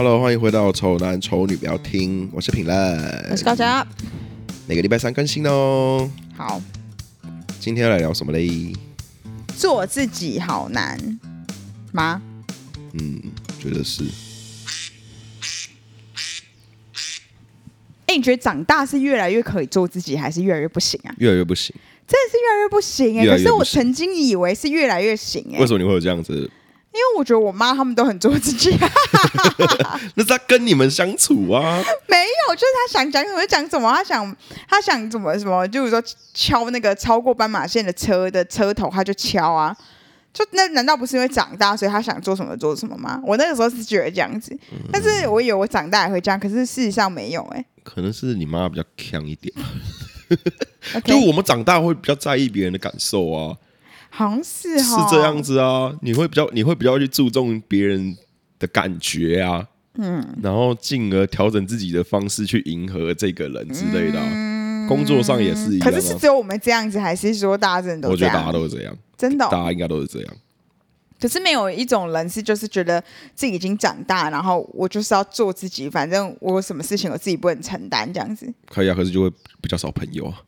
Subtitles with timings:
[0.00, 2.72] Hello，欢迎回到《丑男丑女》，不要听，我是品乐，
[3.32, 3.84] 我是高佳，
[4.68, 6.08] 每个礼拜三更新哦。
[6.36, 6.62] 好，
[7.58, 8.72] 今天要来聊什么嘞？
[9.56, 11.18] 做自己好难
[11.90, 12.22] 吗？
[12.92, 13.20] 嗯，
[13.60, 14.04] 觉得是。
[18.06, 21.12] 哎，你觉得长大是越来越可以做自己，还是越来越不行啊？
[21.18, 21.74] 越来越不行，
[22.06, 23.30] 真的是越来越不行哎、欸！
[23.30, 25.60] 可是我曾经以为是越来越行哎、欸。
[25.60, 26.48] 为什么你会有这样子？
[26.98, 28.76] 因为我觉得我妈他们都很做自己，
[30.16, 31.80] 那是他跟你们相处啊？
[32.08, 32.16] 没
[32.48, 34.36] 有，就是他想讲什么就讲什么，他想
[34.68, 36.02] 他想怎么什么，就是说
[36.34, 39.76] 敲那个超过斑马线的车的车头，他就敲啊。
[40.30, 43.20] 就那难道不是因为长大，所以他想做什么做什么吗？
[43.24, 44.56] 我那个时候是觉得这样子，
[44.92, 47.66] 但是我以为我长大也会这样，可是事实上没有哎、欸。
[47.82, 49.52] 可能是你妈比较强一点，
[51.04, 53.56] 就我们长大会比较在意别人的感受啊。
[54.10, 58.16] 好像是是这样子啊，你会比较你会比较去注重别人
[58.58, 64.26] 的感觉啊，嗯，然后进而调整自己的方式去迎合这个人之类的、啊。
[64.30, 65.90] 嗯、工作上也是一样、啊。
[65.90, 68.12] 可是是只有我们这样子，还是说大家真的都？
[68.12, 70.36] 我觉得大家都是这样，真的、哦，大家应该都是这样。
[71.20, 73.02] 可是没有一种人是就是觉得
[73.34, 78.52] 自己已经长大，然后我就是要做自己，反正我有什么事情我自己不能承担这样子。
[78.68, 80.40] 可以啊，可是就会比较少朋友啊。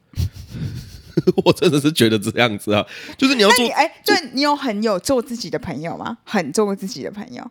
[1.45, 2.85] 我真的是觉得这样子啊，
[3.17, 6.19] 就是你要做，哎，就你有很有做自己的朋友吗？
[6.25, 7.51] 很做自己的朋友，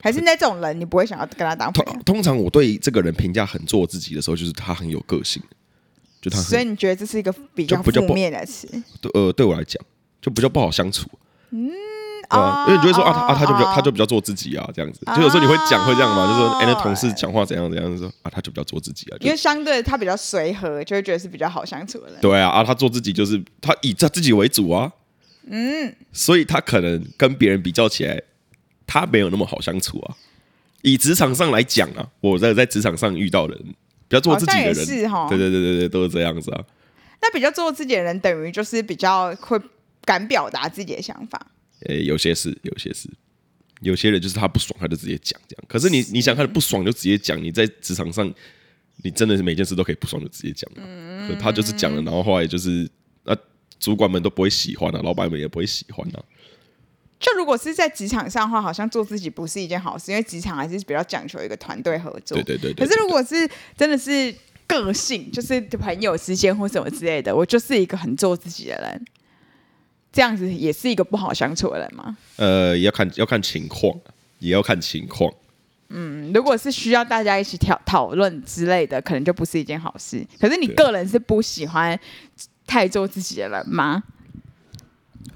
[0.00, 1.92] 还是那种人你不会想要跟他当朋友？
[1.92, 5.42] 通，通常我对这个人评价很做自己的时候，就是他很有个性，
[6.20, 6.38] 就他。
[6.40, 8.68] 所以你觉得这是一个比较负面的词？
[9.00, 9.82] 对，呃，对我来讲
[10.20, 11.08] 就比较不好相处。
[11.50, 11.70] 嗯。
[12.28, 15.00] 啊，因为你就会说啊，啊，他就比较，他就比较做自己啊，这样子。
[15.14, 19.16] 就有时候你会讲会这样嘛，就说哎，那同事讲话怎样怎样，就说啊，他就比较做自己啊。
[19.20, 22.20] 因为相对他比较随和，就会觉得是比较好相处的人。
[22.20, 24.90] 对啊，啊，他做自己就是他以他自己为主啊。
[25.48, 25.94] 嗯。
[26.12, 28.20] 所以他可能跟别人比较起来，
[28.86, 30.16] 他没有那么好相处啊。
[30.82, 33.64] 以职场上来讲啊，我在在职场上遇到的人，
[34.08, 36.60] 比较做自己的人，是哈，对对对对对，都是这样子啊。
[37.20, 39.60] 那比较做自己的人，等于就是比较会
[40.04, 41.40] 敢表达自己的想法。
[41.80, 43.08] 诶、欸，有些事，有些事，
[43.80, 45.64] 有些人就是他不爽，他就直接讲这样。
[45.68, 48.32] 可是你，你想他的不爽就直接讲，你在职场上，
[49.02, 50.70] 你真的是每件事都可以不爽就直接讲。
[50.76, 52.88] 嗯，他就是讲了，然后后来就是
[53.24, 53.36] 啊，
[53.78, 56.24] 主管们都不会喜欢啊，老板们也不会喜欢啊。
[57.18, 62.36] 就如果是在职场上的话，好像做自己不是一件好事，因为职场还是比较讲求一个团队合作。
[62.36, 62.86] 对对对，对，对，对。
[62.86, 64.34] 可是如果是真的是
[64.66, 69.04] 个性，就是朋友之间或什么之类的，我就是一个很做自己的人。
[70.16, 72.16] 这样子也是一个不好相处的人吗？
[72.36, 73.94] 呃，要看要看情况，
[74.38, 75.30] 也要看情况。
[75.90, 80.26] 嗯，如果是需要大家一起讨讨论之类的，可能就不是一件好事。
[80.40, 82.00] 可是你个人是不喜欢
[82.66, 84.02] 太做自己的人吗？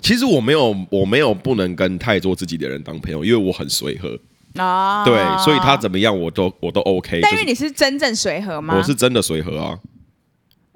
[0.01, 4.19] 其实我没有，我没有不能跟太做自己的人当朋友，因为我很随和
[4.55, 5.05] 啊。
[5.05, 5.15] 对，
[5.45, 7.21] 所以他怎么样我都我都 OK。
[7.21, 8.79] 但因为你是真正随和吗？
[8.79, 9.79] 我是真的随和啊。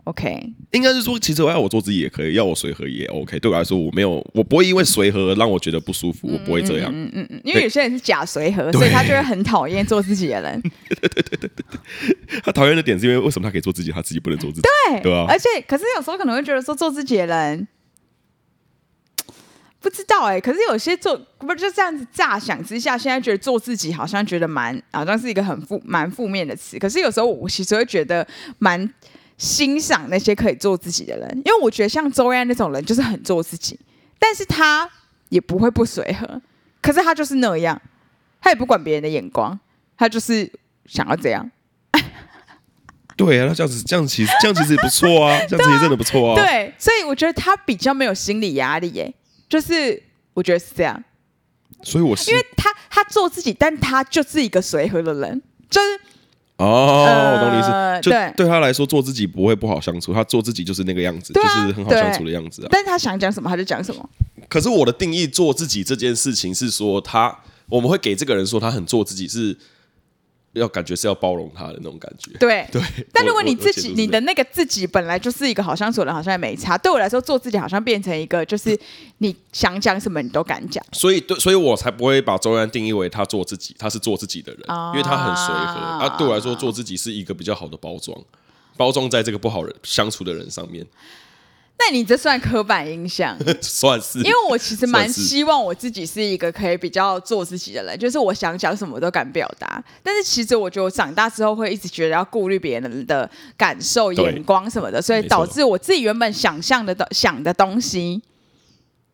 [0.05, 3.41] OK，应该是说，其实我要我做自己也可以，要我随和也 OK。
[3.41, 6.93] 对我来说，我没有，我不会因为随和而让我觉得不舒服，我不会这样。
[6.95, 10.61] 嗯嗯嗯，因为有些人是假随和，所以他就会很讨厌做自己的人。
[10.61, 14.69] 对对对对对，他讨厌的点是因为为什么他可以做自己，他自己不能做自己？
[14.91, 15.25] 对对啊。
[15.27, 17.67] 而且，可是有时候可能会觉得说做自己的人
[19.81, 26.79] 不知道哎，可是有些做不是就这样子乍想之下，现在觉得做自己好像觉得蛮好像是一个很负蛮负面的词。
[26.79, 28.27] 可是有时候我其实会觉得
[28.59, 28.93] 蛮。
[29.45, 33.79] 欣赏那些可以做自己的人，因为我觉得像周安那种人就是很做自己，
[34.19, 34.89] 但是他
[35.29, 36.41] 也不会不随和，
[36.81, 37.79] 可是他就是那样，
[38.41, 39.61] 他也不管别人的眼光，
[39.99, 40.51] 他就是
[40.87, 41.51] 想要这样。
[43.17, 46.35] 对啊，那这样子这样其实这样其实也不错啊，这样子也真的不错啊。
[46.43, 49.15] 对，所以我觉得他比较没有心理压力耶，
[49.47, 50.03] 就是
[50.33, 51.05] 我觉得是这样。
[51.83, 56.01] 所以我是，因为他他做自己，但他就是一个随和的人，就是。
[56.57, 58.01] 哦，我懂你意思。
[58.03, 60.13] 就对他来说，做自己不会不好相处。
[60.13, 62.69] 他做自己就是那个样子，就是很好相处的样子啊。
[62.71, 64.09] 但是他想讲什么，他就讲什么。
[64.49, 67.37] 可是我的定义，做自己这件事情是说，他
[67.69, 69.57] 我们会给这个人说他很做自己是。
[70.55, 72.81] 要感觉是要包容他的那种感觉，对 对。
[73.13, 76.79] 但如果你自己你的那个自己本来就是一个好相处的人，好像也没差。
[76.79, 78.79] 对我来说，做自己好像变成一个，就是
[79.19, 80.85] 你想讲什么你都敢讲。
[80.93, 85.81] 所以对，所以我才不会把周安定义为他做自己，他是做自己的人，啊、因为他很随和。
[85.81, 88.17] 啊，对我来说，做自己是一个比较好的包装，
[88.77, 90.87] 包装在这个不好人相处的人上面。
[91.87, 93.37] 那你这算刻板印象？
[93.61, 99.83] 算是，因为我其实蛮希望我自己是一个可以比较做自己的人，就是我想讲什么都敢表达。
[100.03, 108.23] 但是其实我觉得我长大之后会一直觉得要顾虑别人的感受、眼光什么的，所以导致我自己原本想象的、想的东西，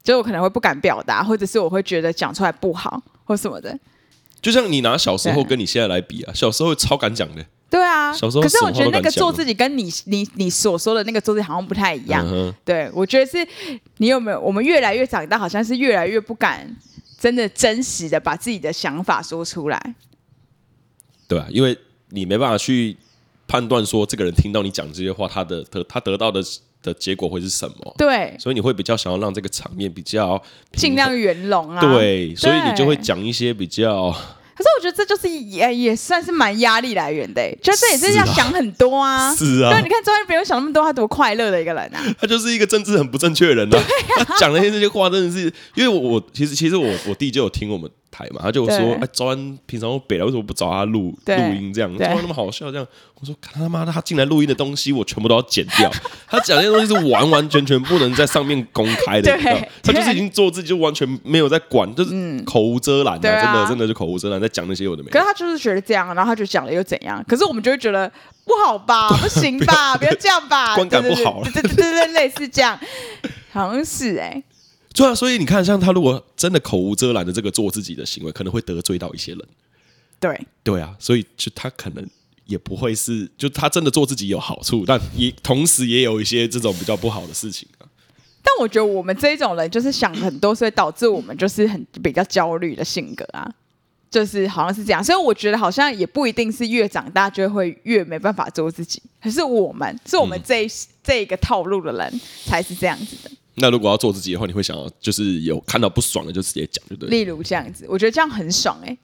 [0.04, 3.76] 就我可能会不敢表达，或者是我会觉得讲出来不好或什么的。
[4.40, 7.44] 就像你拿小时候跟你现在来比啊，小时候超敢讲的。
[7.70, 12.26] 对啊，小时候可是我觉得那个做自己跟你你你所说的那个做自己好像不太一样。
[12.26, 13.46] 嗯对，我觉得是
[13.98, 14.40] 你有没有？
[14.40, 16.68] 我们越来越长大，好像是越来越不敢
[17.16, 19.94] 真的真实的把自己的想法说出来。
[21.28, 21.78] 对啊，因为
[22.08, 22.96] 你没办法去
[23.46, 26.42] 判断说这个人听到你讲这些话，他的得他得到的
[26.82, 27.94] 的结果会是什么。
[27.96, 30.42] 对，所以你会比较想要让这个场面比较
[30.72, 31.80] 尽量圆融啊。
[31.80, 34.12] 对，所以你就会对讲一些比较。
[34.60, 39.34] 可是我觉得这就是也也算是蛮压力来源的，就这也是要想很多啊。
[39.34, 42.14] 是啊，对，你看周安不用想那么多，他多快乐的一个人啊。
[42.20, 43.82] 他就是一个政治很不正确的人啊。
[44.26, 47.90] 他讲那些这些话真的是，因为我我其实其实我我弟就有听我们
[48.20, 51.96] 台嘛，他就说哎，周安平常都北来，为什么不找他录录音这样？
[51.96, 52.86] 周安那么好笑这样，
[53.20, 55.90] 我说他妈的，他进来录音的东西我全部都要剪掉。
[56.28, 59.58] 他讲那些东西是完完全全不能在上面公开的，你知道？
[59.82, 65.10] 他就是已经做自己，就完全没有在管，就是口无遮拦啊，真的真的就口无遮拦，在讲那些有的没。
[65.10, 67.24] 可是他就是觉得这样，然后他就讲了又怎样？
[67.26, 68.10] 可是我们就会觉得
[68.44, 72.78] 不好吧， 不行吧，不要这样吧，观感不好，对对对对，类似这样，
[73.52, 74.42] 好像是哎。
[74.92, 79.40] 对啊，所以你看，像他如果真的口无遮拦的这个做自己的行为，可能会得罪到一些人。
[80.18, 82.06] 对对啊，所以就他可能
[82.44, 87.86] 也不会是，就他真的做自己有好处，但也同时也有一些这种比较不好的事情啊。
[88.42, 93.48] 但我觉得我们这一种人就是想很多，所以导致我们就是很比较焦虑的性格啊，
[94.10, 95.02] 就是好像是这样。
[95.04, 100.70] 所以我觉得好像也不一定是越长大就会越没办法做自己，可是我们是我们这一、嗯、
[101.04, 103.30] 这一个套路的人才是这样子的。
[103.56, 107.10] 那如果要做自己的话，你会想要就是有看到不爽的就直接讲，对不对？
[107.10, 108.98] 例如这样子，我觉得这样很爽哎、欸，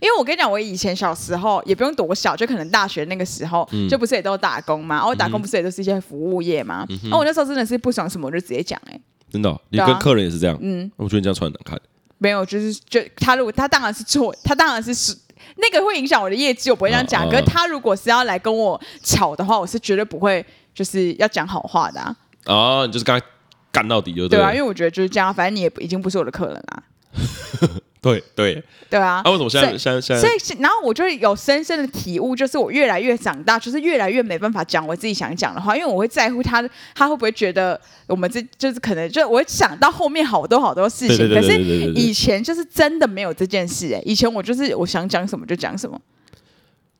[0.00, 9.00] 因为我跟你讲，我以前小时候也不用多小，就可能大学那个时候，嗯、就不是也都打工嘛，然后打工不是也都是一些服务业嘛，然后、嗯、哼我那时候真的是不爽什么，我就直接讲哎、欸，
[9.30, 10.56] 真的、哦，你跟客人也是这样？
[10.62, 11.80] 嗯，我觉得你这样穿很难看。
[12.18, 15.14] 没有，就是就他如果他当然是错，他当然是是
[15.56, 17.24] 那个会影响我的业绩，我不会这样讲。
[17.24, 22.16] 啊、可是他如果是要来跟我吵的话，我是绝对不会就是要讲好话的啊。
[22.44, 23.26] 啊，你就是刚才。
[23.74, 26.82] 干到底就对，对啊，因为我觉得就是这样，反正你也已经不是我的客人啦。
[28.00, 29.22] 对对对啊！
[29.24, 30.20] 那为什么现在现在现在？
[30.20, 36.62] 所以然后我就有深深的体悟，就是我越来越长大，就是越来越没办法讲我自己想讲的话，因为我会在乎他，
[36.94, 41.16] 他会不会觉得我们这就是可能就我会想到后面好多好多事情。
[41.30, 41.58] 可是
[41.94, 45.98] 以前就是真的没有这件事哎，以前我就是我想讲什么就讲什么，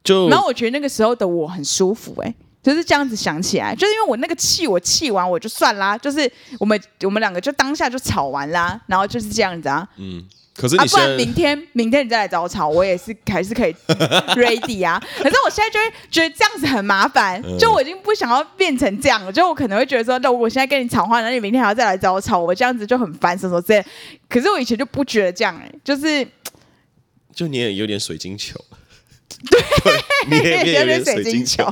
[0.03, 2.35] 就然后我觉得那个时候的我很舒服哎。
[2.65, 6.29] 就是这样子想起来，就是因为我那个气，我气完我就算啦，就是
[6.59, 9.87] 我们我们两个就当下就吵完啦，然后就是这样子啊。
[9.99, 10.25] 嗯，
[10.57, 13.73] 可是你、啊、不然明天明天你再来找我吵，我也是还是可以
[14.35, 14.99] ready 啊。
[15.19, 23.85] 可是我现在就会觉得这样子很麻烦，就我已经不想要变成这样了，就我可能会觉得说，那我现在跟你吵话，那你明天还要再来找我吵，我这样子就很烦，什么之类。
[24.27, 26.27] 可是我以前就不觉得这样、欸，哎，就是
[27.35, 28.59] 就你也有点水晶球，
[29.51, 29.61] 对，
[30.31, 31.71] 你也有点水晶球。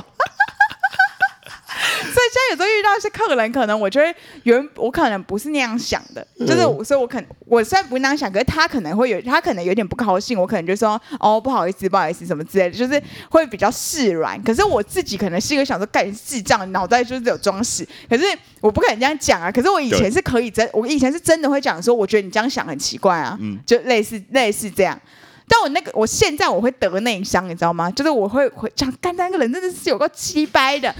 [2.03, 4.13] 所以现在有时候遇到一些客人，可能我觉得
[4.43, 14.41] 原我可能不是那样想的，就是所以我可能我虽然不那样想，可是他可能会有他可能有点不高兴，我可能就说哦不好意思不好意思什么之类的，就是会比较释然。
[14.43, 18.23] 可是我自己可能是一个想说干智障，脑袋就是有装屎，可是
[18.61, 19.51] 我不可能这样讲啊。
[19.51, 24.99] 可是我以前是可以真，我以前是真的会讲说，我觉得你这样想很奇怪啊，就类似类似这样。
[25.45, 27.91] 但我那个我现在我会得内伤，你知道吗？
[27.91, 30.93] 就是我会会讲干那个人真的是有个鸡掰的。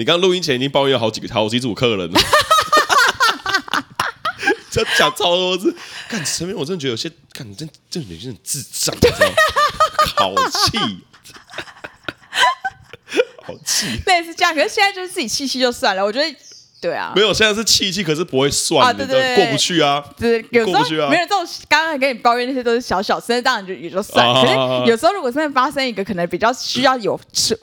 [0.00, 2.18] 你刚录音前已经抱怨好几个、好几组客人了，
[4.72, 5.76] 就讲超多次。
[6.08, 9.34] 看前面我真的觉得有些，看你真这女生很智障，你知道吗？
[10.16, 10.78] 好气，
[13.44, 14.00] 好气。
[14.06, 16.02] 类似这样，可是现在就是自己气气就算了。
[16.02, 16.34] 我觉得。
[16.80, 24.26] 对啊，没有，现在是气气，可是不会算，啊、对对对，过不去啊，对，有时候没有这种，刚刚跟你抱怨那些都是小小事，当然就也就算。
[24.26, 27.20] 啊、可是有时候如果真的发生一个可能比较需要有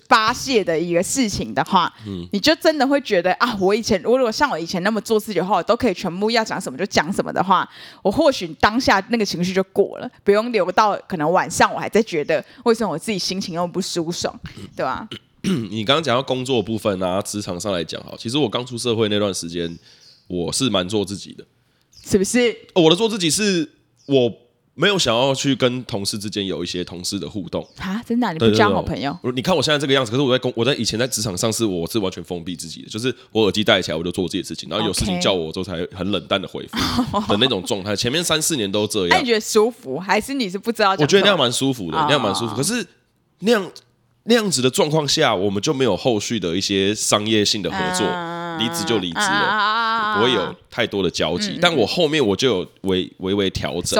[0.07, 7.67] 发泄的一个事情的话，嗯，你就真的会觉得啊，我以前我如果像我以前那么做自己的话，我都可以全部要讲什么就讲什么的话，
[8.03, 14.39] 我或许当下那个情绪就过了，不用留到可能晚上我还在觉得为什么我自己心情又不舒爽，
[14.75, 15.07] 对吧？
[15.71, 19.77] 你刚刚讲到工作部分啊，职场上来讲哈，其实我刚出社会那段时间，
[20.27, 21.43] 我是蛮做自己的，
[22.03, 22.55] 是不是？
[22.75, 23.69] 我的做自己是
[24.05, 24.31] 我
[24.75, 28.31] 没有想要去跟同事之间有一些同事的互动啊，真的、啊？
[28.31, 29.17] 你不交好朋友？
[29.35, 36.77] 你看我现在这个样子，可是我在工，我在以前在职场上是我是完全封闭自己的，就是我耳机戴起来我就做我自己的事情，然后有事情叫我，我之后才很冷淡的回复
[37.27, 37.95] 的那种状态。
[37.95, 40.91] 前面三四年都这样，那你觉得舒服还是你是不知道？
[40.91, 42.55] 我觉得那样蛮舒服的，那样蛮舒服。
[42.55, 42.85] 可是
[43.39, 43.71] 那样。
[44.29, 48.05] 那样子的状况下，我们就没有后续的一些商业性的合作，
[48.59, 51.57] 离职就离职了，不会有太多的交集。
[51.61, 53.97] 但我后面我就有微微微调整，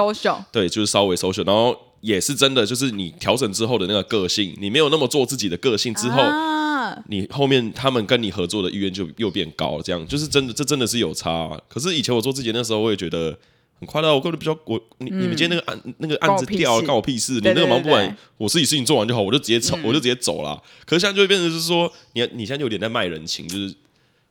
[0.52, 11.58] 对，就是稍微 social，然后也是真的，就是你调整之后的那个个性，你没有那么做自己的个性之后，啊、你后面他们跟你合作的意愿就又变高，这样就是真的，这真的是有差、啊。
[11.70, 13.38] 可是以前我做自己那时候，我也觉得
[13.80, 20.62] 很快乐，我根本比较我你、嗯、你们今天那个案那个案子掉了，关我屁事，你那个忙不完，我自己事情做完就好，我就直接走，嗯、我就直接走了。
[20.86, 23.76] 可是现在就会变成是说，你你现在就有点在卖人情，就是。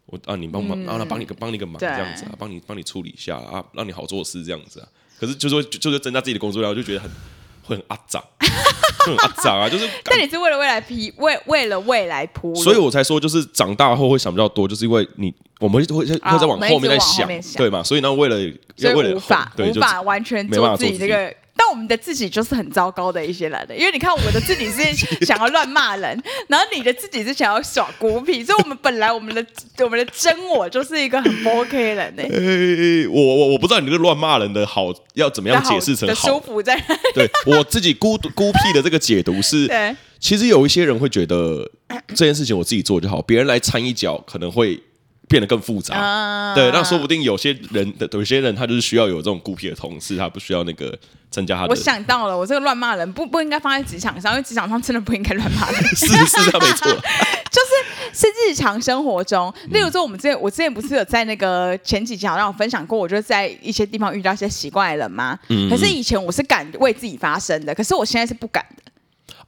[0.08, 4.86] 我啊，你帮忙，然后他帮你个帮你个忙这样子啊，帮你帮你处理一下啊，让你好做事这样子啊。
[5.18, 7.10] 可是就是说，就是增加自己的工作量，我就觉得很
[7.66, 8.23] 会很阿杂，
[9.04, 9.68] 很阿长啊。
[9.68, 17.82] 就是， 但你是为了未来铺，为为了未来铺，所以我才说，就是长大后会想比较多，就是因为你我们会会会再往后面再想，对嘛？
[17.82, 18.38] 所以呢，为了
[18.76, 21.35] 要为了无法无法完全做自己这个。
[21.56, 24.82] 但我们的自己就是很糟糕的一些人的，因为你看我的自己是
[25.25, 29.44] 想要乱骂人，然后你的自己是想要耍孤僻，所以我们本来我们的
[29.78, 33.02] 我们的真我就是一个很不 OK 的人呢、欸。
[33.02, 36.78] 欸、我我我不知道你这个乱骂人的好要怎么样解释成舒服在。
[37.14, 41.70] 对我自己孤孤僻的这个解读是， 对其实有一些人会觉得
[42.08, 44.78] 这件事情我自己做就好，别人来掺一脚可能会。
[45.28, 50.97] 变得更复杂，啊、对，那说不定有些人的有些人他就是需要有这种孤僻的同事，他不需要那个
[51.30, 51.68] 增加他的。
[51.68, 55.83] 我想到了，我这个乱骂人不不应该放在职场上，因为职场上真的不应该乱骂人。
[55.97, 56.87] 是 是，他没错。
[57.50, 65.38] 就是是日常生活中，例如说我们之前我之前不是有在那个前几集好像有分享过，我就在一些地方遇到一些奇怪的人吗？
[65.49, 65.68] 嗯。
[65.68, 68.92] 可是以前我是敢为自己发声的，可是我现在是不敢的。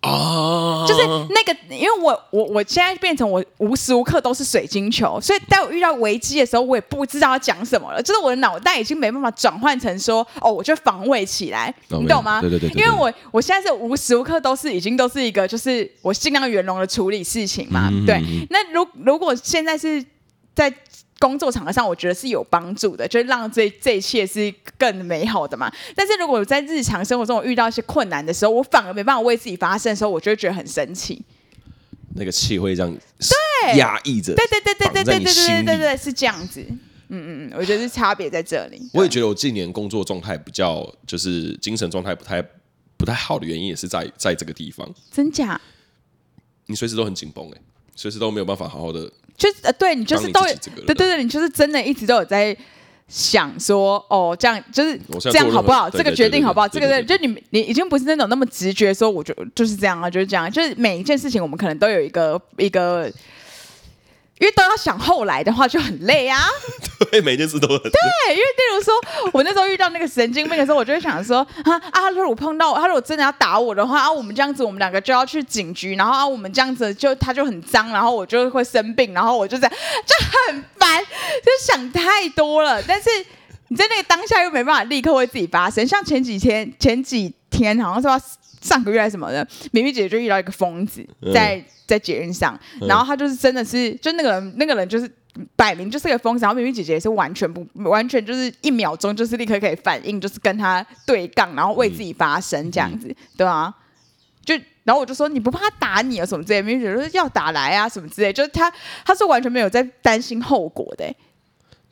[0.00, 8.00] 啊，就是那个，因为我我我现在变成我无时无刻都是水晶球，所以当我遇到危机的时候，我也不知道要讲什么了。
[8.00, 12.40] 就是我的脑袋已经没办法转换成说，哦，我就防卫起来，你懂吗？
[12.40, 17.90] 对对对，因为我我现在是无时无刻都是已经都是一个，就是我尽量圆融的处理事情嘛。
[18.06, 20.04] 对，那如如果现在是
[20.54, 20.72] 在。
[21.18, 25.72] 工作场合上，我觉得是有帮助的，就是让这这一切是更美好的嘛。
[25.94, 31.20] 但是如果在日常生活中我遇到一些困难的时候，我反而没办法为自己发声的时候，我就会觉得很生气。
[32.14, 36.64] 那个气会这样对压抑着，对对对对对对对对对对，是这样子。
[37.10, 38.88] 嗯嗯嗯，我觉得是差别在这里。
[38.92, 42.42] 我也觉得我近年工作状态比较，就是精神状态不太
[42.96, 44.88] 不太好的原因，也是在在这个地方。
[45.10, 45.60] 真假？
[46.66, 47.60] 你随时都很紧绷哎，
[47.96, 49.10] 随时都没有办法好好的。
[49.38, 50.54] 就呃，对你就是都，对
[50.86, 52.54] 对对，你就是真的一直都有在
[53.08, 55.88] 想说，哦，这样就是这样好不好？
[55.88, 56.68] 这个决定好不好？
[56.68, 63.10] 这个对，就你你已经不是那种那么直觉说，我就就是这样啊，就是这样，就是每一件事情我们可能都有一个一个。
[64.40, 66.38] 因为都要想后来的话就很累啊，
[67.10, 67.90] 对，每件事都很累。
[67.90, 68.94] 对，因为例如说，
[69.32, 79.72] 我那时候遇到那个神经病的时候，我就会想说，啊啊，如果碰到他，如果真的要打我的话啊，我们这样子，我们两个就要去警局，然后啊，我们这样子就他就很脏，然后我就会生病，然后我就这样
[80.06, 82.82] 就很烦，就想太多了。
[82.82, 83.08] 但是
[83.68, 91.56] 你在那个当下又没办法立刻为自己发声，像前几天前几天好像是说上个月还是什么的，明明姐姐就遇到一个疯子在。
[91.56, 91.64] 嗯。
[91.88, 95.10] 在捷运上，然后她就是真的是，就那个人，那个人就是
[95.56, 103.74] 摆明就是个疯子，然后明明姐姐也是完全不，完全就是一秒钟就是立刻可以反应，就是跟他对杠，然后为自己发声这样子，嗯、对啊，
[104.44, 108.70] 就然后我就说你不怕他打你啊什么之类，明明姐姐说要打来啊什么之类，就是他
[109.02, 111.10] 他是完全没有在担心后果的，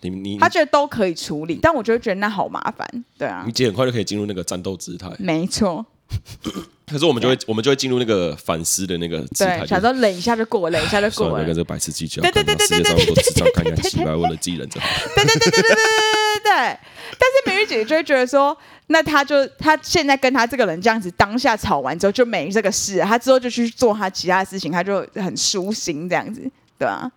[0.02, 5.86] 你你他觉得都可以处理，但我就会觉得那好麻烦，对啊，你姐很快就可以进入那个战斗姿态，没错。
[6.86, 11.40] 可是我们就会，我们就会进入那个反思的那个姿态，想说冷一下就过，冷一下就过了。
[11.40, 14.80] 那个这个白痴计较，对对对对对对对对对对，看起来奇怪，为了自己忍着。
[15.14, 16.78] 对对对对对对对对对。
[17.18, 26.40] 但是美玉姐姐就会觉得说，那他就他现在跟他这个人这样子，当下吵完之后就没这个事，他之后就去做他其他的事情，他就很舒心这样子，
[26.78, 27.10] 对吧？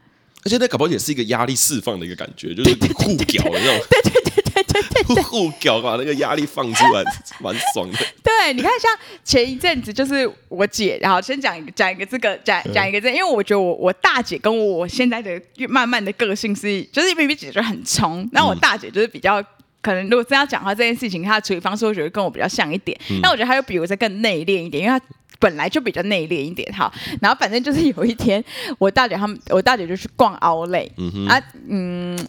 [0.46, 3.86] 而且那搞不好也是一个压力释放的一个感觉，就是互屌的那种。
[3.90, 7.04] 对对对对对对，互屌把那个压力放出来，
[7.40, 7.98] 蛮爽的。
[8.24, 8.92] 对，你看，像
[9.24, 19.44] 前一阵子就是我姐，然后先讲一个讲一个这个讲讲一个这个，因为我觉得我我大姐跟我现在的慢慢的个性是，就是明明姐就很冲，然后我大姐就是比较
[19.82, 25.06] 可能，如果真要讲话这件事情，她的处理方式我觉得跟我比较像一点，那、嗯、我觉得她又比我再更内敛一点，因为她。
[25.42, 28.44] 本来就比较内敛一点哈，然后反正就是有一天，
[28.78, 31.28] 我大姐他们，我大姐就去逛奥莱，嗯哼。
[31.28, 32.28] 啊，嗯，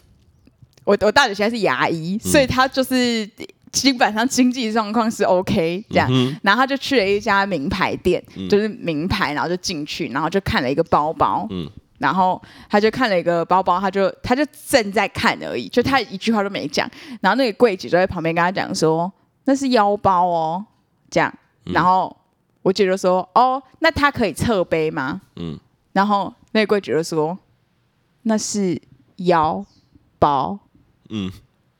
[0.83, 3.29] 我我大姐现在是牙医，嗯、所以她就是
[3.71, 11.69] 基本上经济状况是 OK 这样，嗯、然后她就去了一家名牌店，嗯、就是名牌，然后就进去，然后就看了一个包包，嗯、
[11.99, 16.89] 然后她就看了一个包包，她就她就正在看而已，就她一句话都没讲，
[17.21, 19.11] 然后那个柜姐就在旁边跟她讲说，
[19.45, 20.65] 那是腰包哦，
[21.09, 21.33] 这样，
[21.65, 22.15] 然后。
[22.63, 25.59] 我姐就说：“哦，那他可以侧背吗？”嗯，
[25.93, 27.35] 然后那个柜姐就说
[28.21, 28.79] ：“那是
[29.15, 29.65] 腰
[30.19, 30.59] 包。”
[31.11, 31.31] 嗯，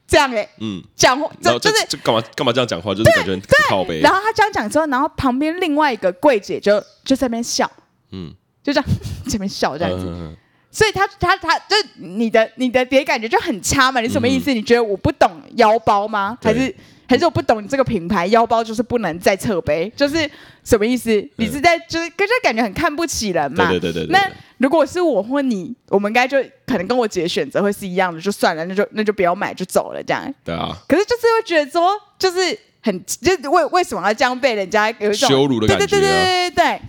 [0.07, 3.99] 这样哎、欸，嗯，讲话就就是就干嘛干嘛这样讲话，就是感觉很靠背。
[4.01, 7.69] 然后他这样讲之后，然后旁边另外一个柜姐就就在那边笑，
[8.11, 8.89] 嗯，就这样
[9.27, 10.05] 这边笑这样子。
[10.07, 10.37] 嗯
[10.73, 13.99] 所以他他他就你的你的别感觉就很差嘛？
[13.99, 14.53] 你什么意思？
[14.53, 16.37] 嗯你觉得我不懂腰包吗？
[16.39, 16.75] 对还是
[17.09, 19.91] 还是我不懂你这个品牌腰包就是不能再侧背？
[19.97, 20.19] 就是
[20.63, 21.11] 什么意思？
[21.35, 23.67] 你是在就是跟就感觉很看不起人嘛？
[23.69, 24.31] 对对对对对那
[24.61, 30.33] 如果是我或你，我们应该就可能跟我姐的选择会是一样的，就算了，那就那就不要买就走了这样。
[30.43, 36.81] 对啊，可是就是会觉得说，就是很就是为为什么要这样被人家有一种羞辱的感觉啊对对对对对对。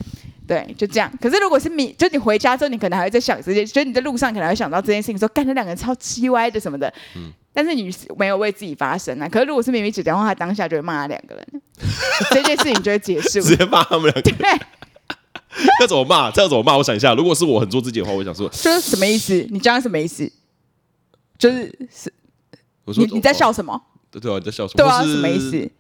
[0.45, 1.11] 对，就这样。
[1.21, 6.93] 可是如果是你，就你回家之后，你可能还会在想这件，就你在路上可能会想到这件事情，说干那两个人超鸡歪的什么的。
[7.17, 7.33] 嗯。
[7.55, 9.29] 但是你没有为自己发声啊。
[9.29, 11.47] 可是如果是咪咪姐的话，她当下就会骂他两个人，
[12.33, 13.41] 这件事情就会结束。
[13.41, 14.21] 直接骂他们两个。
[14.23, 14.61] 对。
[15.81, 16.31] 要怎么骂？
[16.31, 16.77] 这要怎么骂？
[16.77, 19.47] 我想一下，如果是我很做自己的话，我想说，就是什么意思？
[19.51, 20.31] 你讲什么意思？
[21.39, 22.13] 就是是，
[22.85, 23.81] 我说你你在笑什么？
[24.11, 24.77] 对对啊，你在笑什么？
[24.77, 25.71] 对啊，什么意思？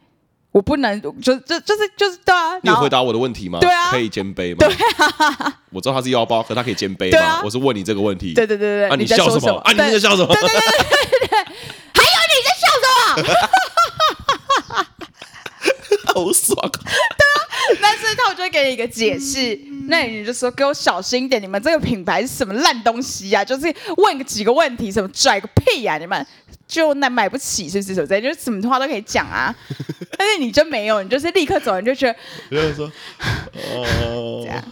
[0.50, 2.58] 我不能，就就就是就是对啊。
[2.62, 3.58] 你有回答我的问题吗？
[3.58, 4.58] 对啊，可以肩背吗？
[4.58, 5.60] 对啊。
[5.72, 7.40] 我知道他是腰包，可他可以肩背吗？
[7.42, 8.34] 我是问你这个问题。
[8.34, 8.88] 对对对对。
[8.90, 9.56] 啊，你笑什么？
[9.64, 10.26] 啊，你在笑什么？
[10.34, 11.38] 对对对对对。
[11.94, 13.48] 还有你在笑什么？
[16.12, 16.70] 好爽。
[18.50, 19.58] 对啊，但是他我就会给你一个解释，
[19.88, 23.44] 那你就说给我小心一点，你们这个品牌是什么烂东西呀？
[23.44, 25.98] 就是问个几个问题，什么拽个屁呀？
[25.98, 26.26] 你们。
[26.68, 28.06] 就那买不起，是不是？
[28.06, 29.54] 所以就是什么话都可以讲啊，
[30.16, 32.16] 但是你就没有，你就是立刻走，你就觉得，
[32.50, 32.90] 就是说，
[33.74, 34.64] 哦， 这样，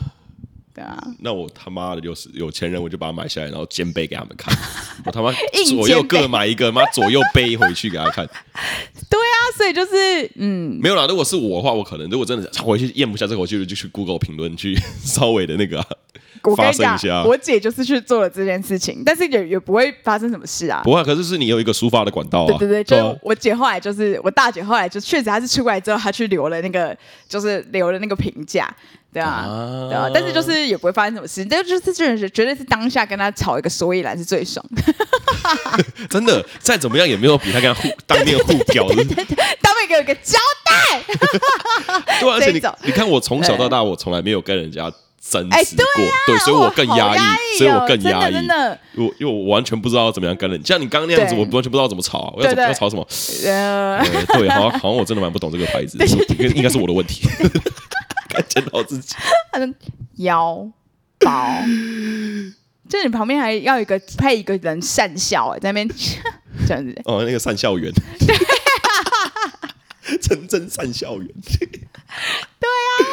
[0.81, 0.97] 对啊。
[1.19, 4.55] 那我他妈的就是有钱人，我就把它买下来，然后肩背给他们看。
[5.05, 5.31] 我他妈
[5.69, 8.27] 左右各买一个，妈左右背回去给他看。
[9.09, 11.07] 对啊，所以就是嗯，没有啦。
[11.07, 15.87] 如果是我的话，我可能如果真的回去咽不下这口气，就去 Google 评论去稍微的那个、啊。
[16.43, 20.81] 我跟你讲，我姐就是去做了这件事情，但是也也不会发生什么事啊。
[20.83, 22.59] 不会，可是是你有一个抒发的管道啊。
[22.59, 26.97] 对对对，就我姐后来就是我大姐后来就确实她是出来之后，她去留了那个，
[27.29, 28.75] 就是留了那个评价，
[29.13, 29.47] 对啊，
[29.89, 30.11] 对啊。
[30.13, 34.83] 但是就是也不会发生什么事，但就是就是绝对是当下跟他吵一个所以然是最爽的。
[36.09, 41.01] 真的，再怎么样也没有比他跟他互 当面互飙，对对对，当面给我一个交代。
[42.21, 44.91] 对，而且你你看，我从小到大，我从来没有跟人家。
[45.23, 47.21] 争执过，欸对，啊、对，所以我更压抑，
[47.55, 48.33] 抑，所以我更压抑。
[48.33, 52.33] 真的，我因为我完全不知道怎么样跟人，像你刚刚那样子，我完全不知道怎么吵啊！
[52.35, 53.07] 我要怎么要吵什么？
[53.45, 55.99] 呃，对，好像好像我真的蛮不懂这个牌子，
[56.39, 57.29] 应应该是我的问题。
[58.43, 59.15] 检讨自己。
[60.25, 60.71] 腰
[61.19, 61.57] 包，
[62.89, 65.89] 就你旁边还要一个配一个人善笑，哎，在那边
[66.67, 66.95] 这样子。
[67.05, 67.93] 哦，那个善笑员。
[70.21, 71.29] 真真善笑员。
[72.59, 72.69] 对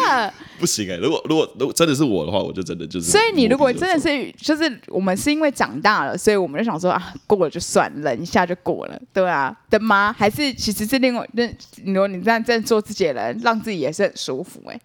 [0.10, 0.98] 啊， 不行哎、欸！
[0.98, 3.12] 如果如果如果真的是我的话，我就真的就是。
[3.12, 10.12] 所以你如果真的是，就是我们是因为长大了，所以我们就想说啊，过了就算了，忍一下就过了，对啊，的吗？
[10.18, 11.46] 还是其实是另外那，
[11.86, 14.82] 如果你这样这样做自己的人，让自己也是很舒服哎、欸。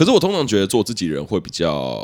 [0.00, 2.02] 可是我通常觉得做自己人会比较，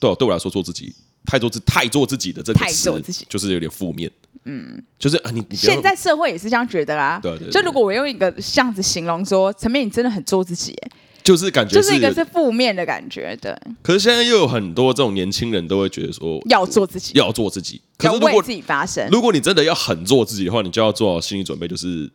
[0.00, 0.92] 对对我来说做自己
[1.24, 4.10] 太做自太做自己的这个词，就是有点负面。
[4.46, 7.20] 嗯，就是啊，你你现在社会也是这样觉得啦。
[7.22, 7.52] 对对，对。
[7.52, 10.90] 就如果我用一个这样子形容说，陈铭你真的很做自己、欸，
[11.22, 13.56] 就是感觉是就是一个是负面的感觉，对。
[13.80, 19.08] 可是现在又有很多这种年轻人都会觉得说，要做自己，要做自己，可是如果为自己发声。
[19.12, 22.10] 如果你真的要很做自己的话，你就要做好心理准备，就是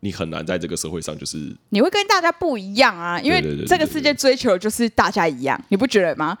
[0.00, 6.36] 你很难在这个社会上，就是你会跟大家不一样啊，因为这个世界追求就是大家一样，你不觉得吗？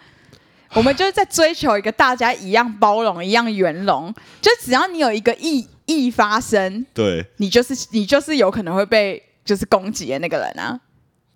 [0.72, 10.80] 我们就是在追求一个大家一样包容、一样圆融，就只要你有一个异异发生，对，你就是你就是有可能会被就是攻击的那个人啊。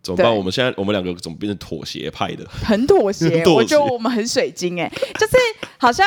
[0.03, 0.35] 怎么办？
[0.35, 2.45] 我们现在我们两个怎么变成妥协派的？
[2.49, 5.37] 很妥协， 我觉得我们很水晶哎、欸，就是
[5.79, 6.07] 好像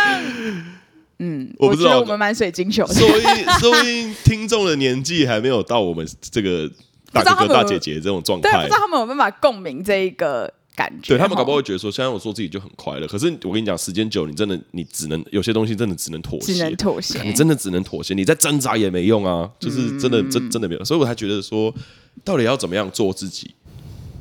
[1.24, 2.94] 嗯，我不知道我觉得我们蛮水晶球的。
[2.94, 6.70] 所以所以听众的年纪还没有到我们这个
[7.12, 10.54] 大哥哥大姐姐这种状态，对，不知道他们有没有办法共鸣这一个。
[10.76, 13.06] 感觉对他们搞不好会觉得说，现在我做自己就很快乐。
[13.06, 18.16] 可是我跟你讲，时间久，你真的你只能有些东西真的只能妥协，只能妥协，你真的只能妥协。
[18.16, 20.84] 你再挣扎也没用啊，就是真的真真的没有。
[20.84, 21.72] 所以我才觉得说，
[22.24, 23.54] 到底要怎么样做自己？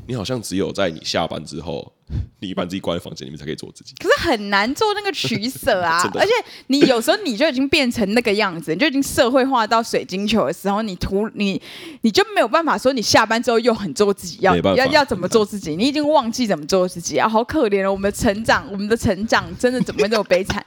[0.07, 1.93] 你好像只有在你下班之后，
[2.41, 3.95] 你把自己关在房间里面才可以做自己。
[4.01, 6.03] 可是很难做那个取舍啊！
[6.19, 6.33] 而且
[6.67, 11.61] 你有时候你就已经变成那个样子，你就已经社会化到水晶球的时候，你图你
[12.01, 15.77] 你就没有办法说你下班之后又很做自己，要要要怎么做自己？
[15.77, 17.29] 你已经忘记怎么做自己啊！
[17.29, 20.65] 好可怜哦，我们的成长，我们的成长真的怎么会那么悲惨？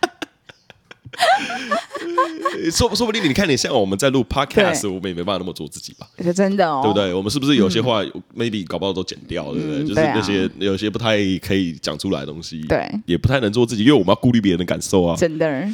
[2.72, 6.08] 说说不定你看，你像我们在录 podcast，我们也没办法那么做自己吧？
[6.34, 7.14] 真的哦，对不对？
[7.14, 9.78] 我们是不是有些话、嗯、maybe 搞不好都剪掉，对不对？
[9.80, 15.16] 嗯、就是那些、啊、有些不太可以讲出来的东西，对，也不太能做自己，因为我们要顾虑别人的感受啊。
[15.16, 15.68] 真的，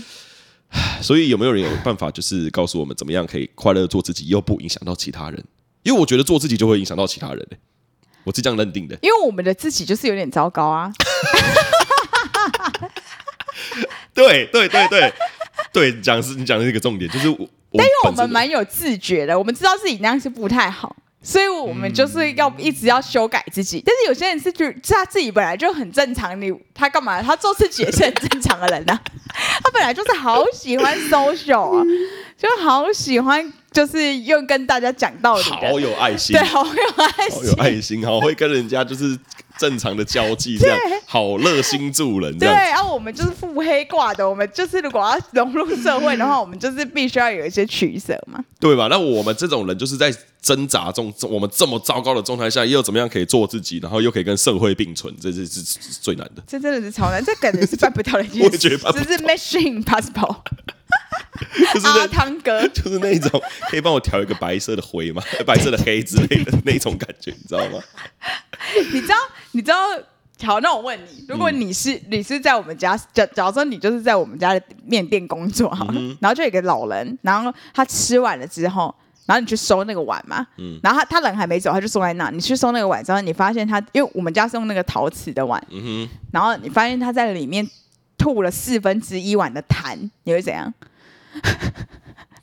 [1.01, 5.43] 所以有没有人有办法，就是告诉我们怎么样可以快乐做自己，又不影响到其他人？
[5.83, 7.57] 因为我觉得做自己就会影响到其他人、欸、
[8.23, 8.95] 我是这样认定的。
[9.01, 10.91] 因为我们的自己就是有点糟糕啊。
[14.13, 15.13] 对对对对
[15.71, 17.37] 对，讲是你讲的是一个重点，就是我，
[17.73, 20.95] 但因为我们蛮有自觉的，我们知道自己那样是不太好。
[21.23, 27.21] 所以我们就是要一直要修改自己，但是有些人是觉得他自己本来就很正常，你他干嘛？
[27.21, 29.01] 他做自己也是很正常的人呢、啊。
[29.63, 31.85] 他本来就是好喜欢 social 啊，
[32.35, 39.15] 就好喜欢就是用跟大家讲道理，好有爱心，对，好有爱心，好有爱心，好会跟人家就是。
[39.61, 42.35] 正常的交际，这样好热心助人。
[42.39, 48.87] 对，然后我们就是腹黑挂的，我们就是如果要融入社会的话，我们就是必须要有一些取舍嘛，对吧？
[48.89, 55.15] 那我们这种人就是在挣扎中，我们这么糟糕的状态下，又怎么样可以做自己，然后又可以跟社会并存？
[55.21, 55.63] 这是是
[56.01, 56.41] 最难的。
[56.47, 58.45] 这真的是超难，这感觉是办不到的一件事。
[58.49, 60.37] 我觉得这是 machine possible。
[61.73, 65.23] 就是阿汤哥，就是那种可以帮我调一个白色的灰吗？
[65.45, 67.79] 白色的黑之类的那种感觉，你知道吗？
[68.93, 69.15] 你知道？
[69.51, 69.77] 你知道？
[70.43, 78.93] 好，那我问你，如果你是、嗯、你是在我们家，假假如说你就是在我们家的面店工作好了，嗯、然后就有一个老人，然后他吃完了之后，
[79.27, 85.63] 然后你去收那个碗嘛，嗯、然后他他人还没走，他就坐在那，你去收那个碗之后，你发现他，因为我们家是用那个陶瓷的碗，
[86.31, 87.69] 然后你发现他在里面
[88.17, 90.73] 吐了四分之一碗的痰，你会怎样？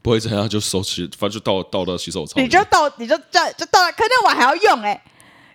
[0.02, 2.40] 不会怎样，就收起，反正就倒倒到洗手槽。
[2.40, 3.90] 你就倒，你就这样就倒了。
[3.90, 5.02] 可那碗还要用哎、欸，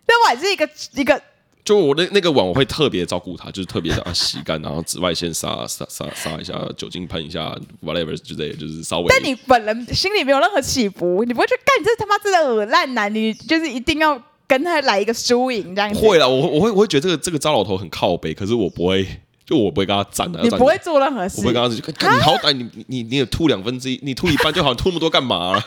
[0.08, 1.22] 那碗是一个一个。
[1.64, 9.08] 就我那那个碗，我会特别照顾它，就是特别的洗干，然后紫外线杀杀杀杀一下，酒精喷一下，whatever 之类的，就是稍微。
[9.08, 16.00] 但你本人心里没有任何起伏，你不会去干，你这他妈真的恶烂男，你就是一定要跟他来一个输赢这样子。
[16.00, 19.08] 会啦，我我会我会觉得这个这个糟老头很靠背，可是我不会。
[19.46, 21.36] 就我不会跟他站的，你不会做任何事。
[21.36, 25.62] 我不会跟他站，看你好歹你你你也吐两分之一，你吐一半就好，吐那么多干嘛？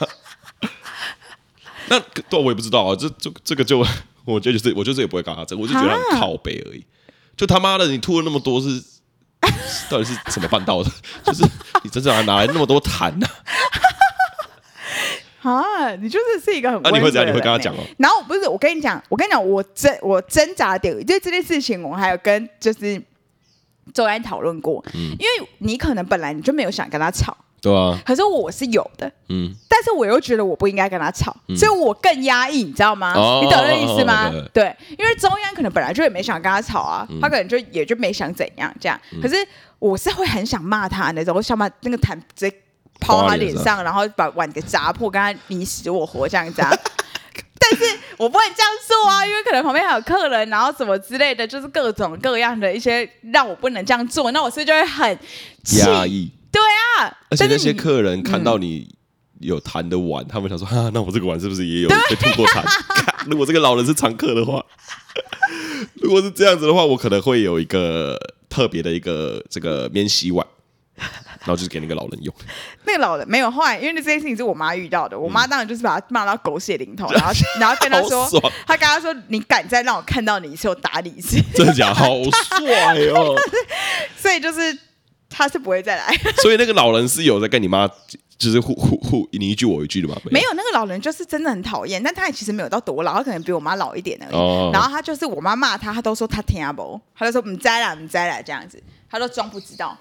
[1.88, 2.96] 那对，我也不知道啊。
[2.96, 3.85] 这这这个就，
[4.26, 6.84] 我觉得就是，我就是也不会跟他争，我就觉得很靠背而已。
[7.36, 8.82] 就他妈的，你吐了那么多是，
[9.88, 10.90] 到底是怎么办到的？
[11.24, 11.44] 就是
[11.82, 13.26] 你真正还拿来那么多痰呢？
[15.42, 17.30] 啊，你就是是一个很那、啊、你会怎样？
[17.30, 17.78] 你会跟他讲哦。
[17.98, 23.00] 然后不是，我跟你讲，我跟你讲，我挣我挣扎点，就这件事情，我还有跟就是。
[23.94, 33.12] 周安讨论过，嗯，因为你可能本来你就没有想跟他吵，对啊，可是我是有的，嗯，但是我又觉得我不应该跟他吵，嗯、所以我更压抑，你知道吗？
[33.16, 34.28] 哦、你懂这意思吗？
[34.28, 39.34] 哦、对，对，因为中央可能本来就也没想跟他吵啊，嗯、他可能就也就没想怎样这样，嗯、可是
[39.78, 42.56] 我是会很想骂他那种，我想把那个痰直接
[43.00, 46.62] 抛他脸上，然后把碗给砸破，跟他你死我活这样子。
[47.58, 55.18] 但是我不会这样做啊，因为可能旁边还有客人，然后什么之类的，就是各种各样的一些让我不能这样做，那我是不是就会很
[55.84, 56.30] 压抑。
[56.56, 58.88] 对啊，而且那些客人看到你
[59.40, 62.64] 有弹的碗，嗯、他们想说：哈，那我这个碗是不是也有被吐过痰？
[63.26, 64.64] 如果这个老人是常客的话，
[66.00, 70.46] 如果是这样子的话，我可能会有一个特别的一个这个免洗碗。
[71.40, 72.34] 然后就是给那个老人用，
[72.86, 78.26] 那个老人没有后来，因为那这件事情是我妈遇到的，我妈当然就是把他骂到狗血淋头，然后 然后跟他说，
[78.66, 81.94] 他跟他说，你敢再让我看到你一次，我打你一次，真的假的？
[81.94, 82.08] 好
[82.58, 83.36] 帅哦！
[84.16, 84.76] 所以就是
[85.28, 87.88] 他是不会再来， 所以那个老人是有在跟你妈
[88.38, 90.16] 就是互互互你一句我一句的嘛？
[90.30, 94.34] 没有，那个老人就是真的很讨厌，但他也其实没有到多老，他可能比我妈老一点而已。
[94.34, 99.96] 哦、然后他就是我妈骂他，他都说他听不，他就说你栽了，你栽了这样子，他都装不知道。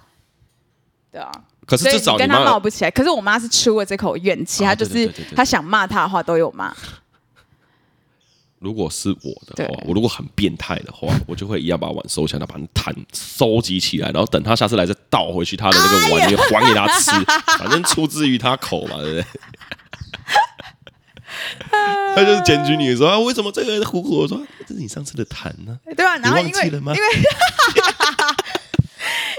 [1.12, 1.32] 对啊，
[1.66, 2.92] 可是至少你跟他闹不起来。
[2.92, 6.76] 可是我妈是出了这口怨气，她就是她想骂他的话都有骂。
[8.66, 17.12] 如果是我的话，我如果很变态的话， 我就会一样把碗收起来，把痰收集起来，然后等他下次来再倒回去他的那个碗里面还给他吃，
[17.60, 19.26] 反正出自于他口嘛，对不对？
[22.16, 24.20] 他就是检举你说啊，为什么这个糊糊？
[24.22, 25.78] 我说这是你上次的痰呢？
[25.96, 26.94] 对啊，然后你忘记了吗？
[26.96, 27.08] 因为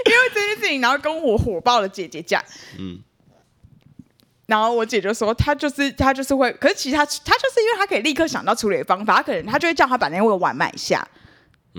[0.05, 2.41] 因为这件事情，然后跟我火爆的姐姐讲，
[2.77, 2.99] 嗯，
[4.47, 11.07] 然后我姐就说，她就是她就是会，可是其实她她就是因为她可以立刻想到处理的方法，她可能她就会叫她把那个碗买下。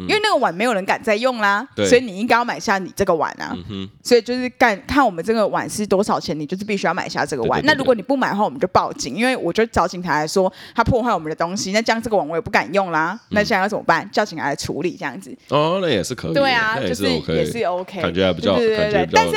[0.02, 3.56] 因为那个碗没有人敢再用啦，所以你应该要买下你这个碗啊。
[3.70, 7.60] 嗯、所以就是干看我们这个碗是多少钱，你就是必须要买下这个碗。
[7.60, 11.72] 对对对对，那如果你不买的话，我们就报警，因为我就找警察来说他破坏我们的东西。
[11.72, 13.12] 那这样这个碗我也不敢用啦。
[13.12, 14.08] 嗯、那现在要怎么办？
[14.12, 15.36] 叫警察来处理这样子。
[15.48, 16.34] 哦，那也是可以。
[16.34, 19.08] 对啊，就是也是 OK，感觉还比较对对对对。
[19.12, 19.36] 但是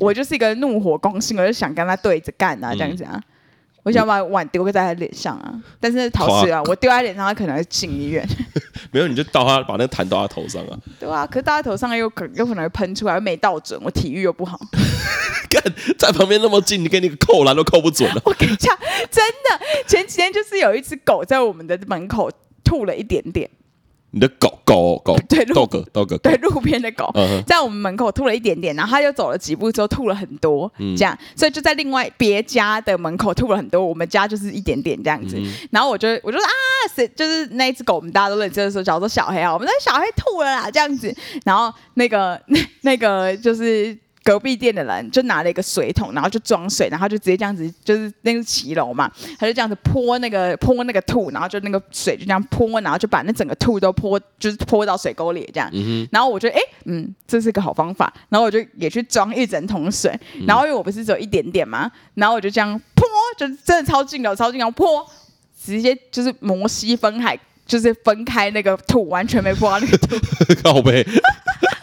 [0.00, 3.12] 我就是一个怒火攻心，我就想跟他对着干啊，这样子啊。
[3.14, 3.22] 嗯
[3.84, 8.26] 我想把碗丢在他脸上啊，但是陶瓷啊，我丢在脸上，他可能会进医院。
[8.90, 10.78] 没有，你就倒他，把那个痰倒他头上啊。
[10.98, 14.58] 对啊，可是倒他头上又可又可能会喷出来，又没倒准，我体育又不好。
[15.50, 15.62] 看
[15.98, 18.22] 在旁边那么近，你给你个扣篮都扣不准了。
[18.24, 18.76] 我跟你讲，
[19.10, 22.30] 真的，前几天就是有一只狗在我们的门口
[22.64, 23.48] 吐了一点点。
[24.14, 35.36] 你的狗狗狗 对 dog 对路边的狗嗯在我们门口吐了一点点，然后他又走了几步之后吐了很多，这样，所以就在另外别家的门口吐了很多，我们家就是一点点这样子。
[35.70, 36.52] 然后我就我就说啊，
[36.94, 41.14] 谁就是那一只狗，我们大家都认真的时候，叫做小黑啊，我们说小黑吐了啦，这样子。
[41.44, 43.96] 然后那个那 那个就是。
[44.24, 49.08] 隔壁店的人就拿了一个水桶，然后就装水，然后就直接这样子，就是那个骑楼嘛，
[49.38, 55.68] 他就这样子泼那个泼那个兔，然后就那个水就这样泼，然后就把那整个兔都泼，就是泼到水沟里这样。
[55.74, 58.10] 嗯、然后我觉得，哎，嗯，这是个好方法。
[58.30, 63.06] 然后我就也去装一整桶水，然后因为我不是只有一点点嘛，然后我就这样泼，
[63.36, 65.06] 就真的超近的，超近，然后泼，
[65.62, 70.16] 直接就是摩西分海，就是分开那个土，完全没泼到那个土。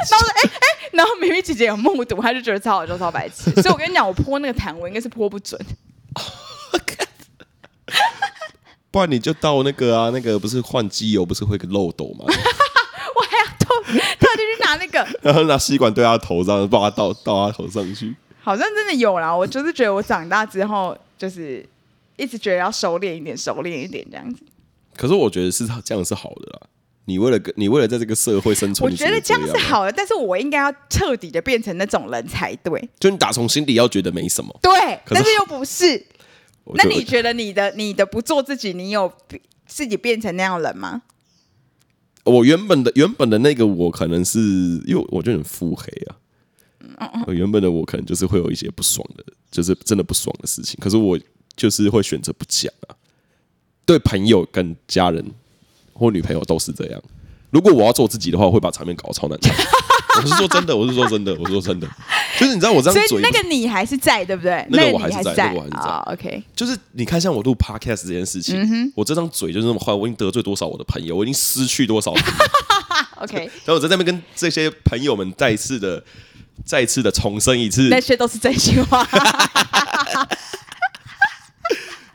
[0.10, 0.50] 然后说，哎哎。
[0.92, 3.50] 然后明明姐姐有目睹，她就觉得超好笑、超白痴。
[3.62, 5.60] 所以我跟你讲，我泼那个痰，我应该是泼不准。
[8.90, 12.24] 不然你就到那个啊，那个不是换机油不是会个漏斗吗？
[12.26, 13.68] 我还要特
[14.18, 18.16] 特地去拿那个，然后拿吸管对他头上，把它倒倒他头上去。
[18.40, 21.64] 好像真的有啦，我就是觉得我长大之后，就是
[22.16, 24.42] 一直觉得要收敛一点，收敛一点这样子。
[24.96, 26.60] 可是我觉得是这样是好的啦。
[27.08, 32.86] 你为了你为了在这个社会生存，我觉得这样是好的，但是我应该要彻底的变成那种人才对。
[33.00, 34.70] 就你打从心底要觉得没什么，对，
[35.06, 36.06] 可是但是又不是。
[36.74, 39.10] 那你觉得你的你的不做自己，你有
[39.66, 41.00] 自己变成那样人吗？
[42.24, 44.38] 我原本的原本的那个我可能是
[44.84, 46.16] 因为我觉得很腹黑啊。
[46.80, 47.34] 嗯嗯。
[47.34, 51.18] 原本的我可能就是会有一些不爽的，就是真的不爽的事情，可是我
[51.56, 52.94] 就是会选择不讲啊。
[53.86, 55.24] 对朋友跟家人。
[55.98, 57.02] 或女朋友都是这样。
[57.50, 59.54] 如果我要做自己的话，我会把场面搞得超难看。
[60.16, 61.88] 我是说真的，我是说真的，我是说真的。
[62.38, 64.66] 就是你知道我这样嘴，所以那个你还是在，对不对？
[64.70, 65.90] 那个我还是在，那个我还是在。
[65.90, 72.12] Oh, OK，就是你看，像我录 Podcast 这件事情，嗯、我这张嘴就是那么坏，我已经得罪多少我的朋友，我已经失去多少。
[73.22, 76.02] OK， 然后我在那边跟这些朋友们再一次的、
[76.64, 79.06] 再一次的重申一次，那些都是真心话。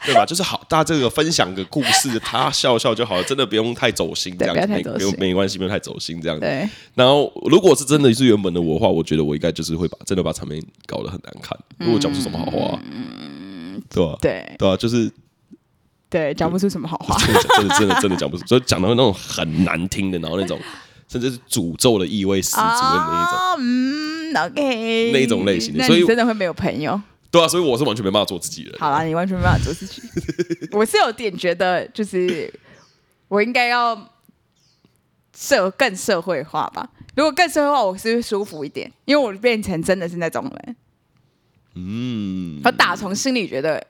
[0.06, 0.26] 对吧？
[0.26, 6.42] 就是好，大家这个分享个故事，他笑笑就好了，真的不用太走心，这样子没没没关系，不用太走心这样子。
[6.42, 6.68] 对。
[6.94, 11.58] 然后，如果是真的是原本的我的话，我觉得我应该就是会把真的把场面搞得很难看。
[11.78, 14.18] 如果讲不出什么好话，嗯，对吧？
[14.22, 15.12] 对对啊，就是
[16.10, 20.60] 对，讲不出什么好话，真的真的真的真的讲不出，所以讲到那种很难听的，然后那种
[21.08, 27.00] 甚至是诅咒的意味十足的那一种，嗯，OK，那一种类型的，所以真的会没有朋友。
[27.34, 28.76] 对啊，所以我是完全没办法做自己人。
[28.78, 30.04] 好啦，你完全没办法做自己。
[30.72, 32.54] 我是有点觉得，就是
[33.28, 34.14] 我应该要
[35.36, 36.88] 社更社会化吧。
[37.16, 38.92] 如果更社会化，我是不是舒服一点？
[39.06, 40.76] 因为我变成真的是那种人。
[41.74, 43.84] 嗯，我打从心里觉得，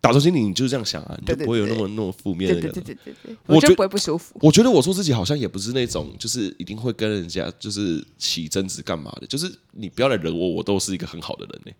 [0.00, 2.60] 打从心里你就是这样想啊，你就不会有那么那么负面的。
[2.60, 4.34] 对对对对对，我就不会不舒服。
[4.40, 9.26] 我觉得我做自己好像也不是那种，就是一定会跟人家就是起争执干嘛的。
[9.28, 11.76] 就是你不要来惹我，我都是一个很好的人呢、欸。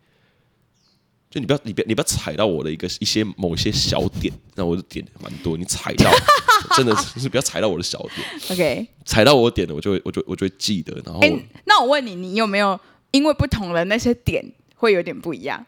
[1.31, 6.11] 就你不要，你不要，你不要踩到我的一个一些某些小点，那我的点蛮多，你踩到
[6.77, 8.27] 真的是不要踩到我的小点。
[8.51, 11.01] OK，踩到我点的，我就会，我就，我就会记得。
[11.05, 12.79] 然后、欸，那我问你，你有没有
[13.13, 15.65] 因为不同的那些点会有点不一样？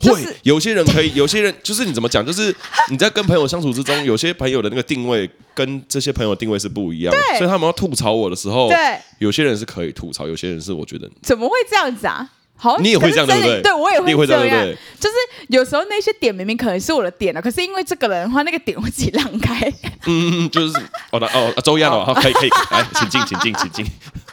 [0.00, 2.54] 会，有些人可以，有些人就是你怎么讲，就是
[2.90, 12.30] 你在跟朋友相处之中，有些朋友的那个定位跟这些朋友定位是不一样，对所以他们要吐槽我的时候，对，有些人是可以吐槽，有些人是我觉得怎么会这样子啊？
[12.60, 13.62] 好，你也会这样对不对？
[13.62, 15.14] 对我也会这样，对对就是
[15.48, 19.58] 有时候那些点明明可能是我的点了，可是因为这个人的话，那个点会自己让开。
[20.04, 20.76] 嗯嗯，就是
[21.10, 23.86] 哦哦，周一样哦，好，可以可以，来，请进，请进，请进。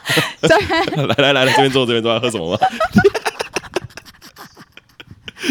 [0.42, 0.58] 对，
[1.06, 2.58] 来来来来，这边坐，这边坐，要喝什么吗？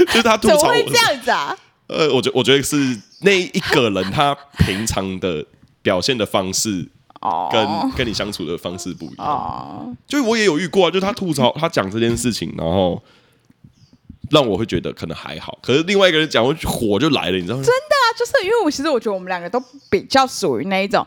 [0.08, 1.58] 就是他吐槽我，怎么会这样子啊？
[1.88, 2.76] 呃，我觉我觉得是
[3.22, 5.44] 那一个人他平常的
[5.82, 6.88] 表现的方式。
[7.52, 9.96] 跟跟你相处的方式不一样，oh.
[10.08, 13.02] 就我也有遇过啊，就他吐槽他讲这件事情，然后
[14.30, 17.64] 让我会觉得可能还好，可是另外一个人讲，火就来了，你知道吗？
[17.64, 21.06] 真的啊，就是因为我其实我觉得我们两个都比较属于那一种。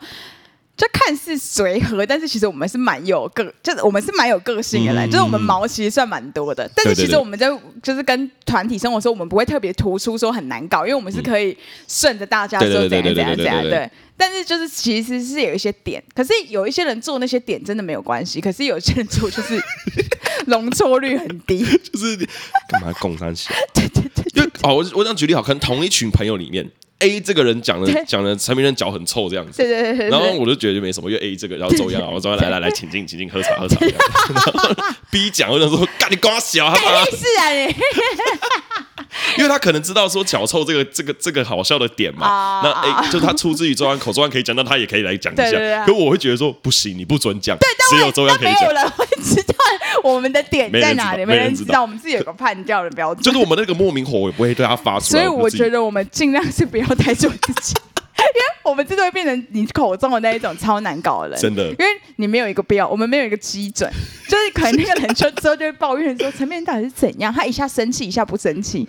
[0.81, 6.67] 就看似随和，但是其实我们是蛮有个，就是我们是蛮有个性的人，嗯、就是我们毛其实算蛮多的。
[6.75, 7.47] 但是其实我们在
[7.83, 11.55] 就是跟团体生活的时候，我们不会特别突出说很难搞，因为我们是可以
[11.87, 13.63] 顺着大家说怎样怎样怎样。
[13.63, 19.63] 对，但是就是其实是有一些点，可是有一些人做那些点真的没有关系，可是有些人做就是
[20.47, 21.63] 容错率很低，
[21.93, 22.17] 就是
[22.71, 23.51] 干嘛共三起？
[23.75, 26.71] 对 对对，对，哦，我我这样举例好，可能同一群朋友里面。
[27.01, 33.79] A 这个人讲的讲的陈明仁脚很臭这样子，对对对，对，然后我就觉得就没什么，因为 A 这个，然后周央啊，我说来来来，请进请进，喝茶喝茶。
[33.85, 34.75] 然后
[35.11, 37.75] B 讲，我就说干你瓜小，他妈 是啊你。
[39.37, 45.43] 因为他可能知道说脚臭这个这个这个好笑的点嘛，啊、那哎，就他出自于周安口，周安可以讲，那他也可以来讲一下。
[45.43, 48.61] 对对对啊、可我会觉得说不行，你不准讲，对只有周安可以讲。
[48.61, 49.55] 没有人会知道
[50.03, 53.23] 我们的点在哪里，没人知道，我们自己有个判调的标准。
[53.25, 55.23] 就是我们那个莫名火，我也不会对他发出来。
[55.23, 61.41] 所以我觉得我们尽量是不要太做自己，因为我们这都会变成你口中的那一种超难搞的人。
[61.41, 63.91] 真的，因为你没有一个标，我们没有一个基准，
[64.29, 68.89] 就是可能那个人就之后就会抱怨说陈面到底是怎样，他一下生气，一下不生气。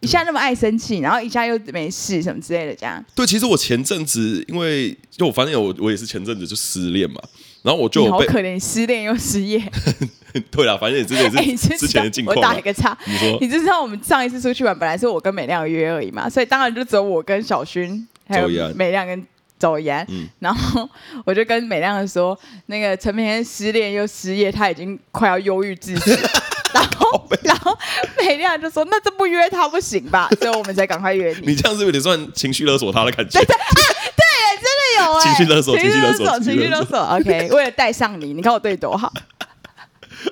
[0.00, 3.02] 一下那么爱生气，然后一下又没事什么之类的，这样。
[3.14, 7.20] 对，其实我前阵子，因为就我发现我我也是前阵子就失恋嘛，
[7.62, 9.60] 然后我就好可怜，失恋又失业。
[10.52, 12.36] 对啦，反正也是也是之前的境况。
[12.36, 19.26] 我打一个叉，你说，你就知道我们上一次出去玩，本来是我跟美亮约而已嘛，所以当然就只有我跟小薰，还有美亮跟
[19.58, 20.04] 周岩。
[20.08, 20.28] 嗯。
[20.38, 20.88] 然后
[21.24, 26.10] 我就跟美亮说，那个陈明失恋又失业，他已经快要忧郁自死。
[26.74, 27.74] 然后，然后
[28.18, 31.46] 美亮就说：“那这不约他不行吧？” 所以我们才赶快约你。
[31.46, 33.38] 你这样是不是有点算情绪勒索他的感觉？
[33.38, 36.98] 对对，对，真的有 情绪勒索，情绪勒索，情绪勒索。
[36.98, 39.10] OK，为了带上你，你看我对你多好。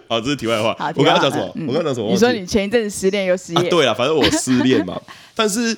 [0.09, 0.77] 好，这是题外话。
[0.97, 1.55] 我刚刚讲什么？
[1.69, 2.11] 我刚刚讲什么？
[2.11, 3.71] 你说你前一阵子失恋又失业。
[3.71, 5.01] 对啊，反正我失恋嘛。
[5.35, 5.75] 但是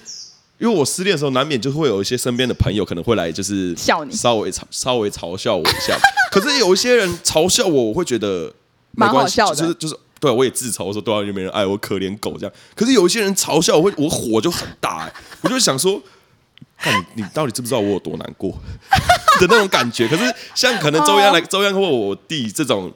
[0.59, 5.99] 因为我失恋的时候，难免就会有一些身边的朋友可能会来，就是笑你，稍微嘲稍微嘲笑我一下。
[6.33, 8.53] 可是有一些人嘲笑我，我会觉得
[8.93, 9.97] 蛮好笑的，就是就是。
[10.19, 12.53] 对，我也自嘲，我说对啊就没人爱我，可怜狗这样。
[12.75, 16.03] 可是有一些人嘲笑我，会我火就很大哎， 我就想说，
[16.79, 18.51] 看你你到底知不知道我有多难过
[19.39, 20.09] 的那种感觉？
[20.09, 22.91] 可是像可能周央来，周央或我弟这种，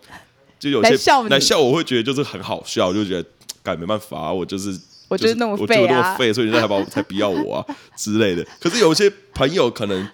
[0.58, 3.28] 就有些来笑，来笑我会觉得就是很好笑，就觉得
[3.64, 4.74] 哎没办法，我就是
[5.10, 8.42] 我就是那么废啊，我就那么废，所以人家才把我才不要我啊之类的。
[8.58, 10.08] 可是有些朋友可能